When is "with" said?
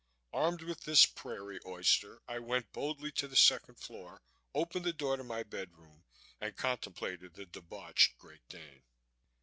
0.63-0.85